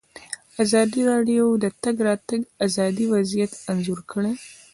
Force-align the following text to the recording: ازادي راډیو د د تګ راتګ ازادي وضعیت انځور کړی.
ازادي 0.63 1.01
راډیو 1.11 1.45
د 1.57 1.59
د 1.63 1.65
تګ 1.83 1.95
راتګ 2.07 2.41
ازادي 2.65 3.05
وضعیت 3.13 3.51
انځور 3.71 3.99
کړی. 4.11 4.33